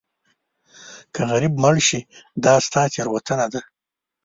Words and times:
که 1.13 1.21
غریب 1.31 1.53
مړ 1.63 1.75
شې 1.87 1.99
دا 2.43 2.53
ستا 2.65 2.83
تېروتنه 2.93 3.47
ده. 3.53 3.61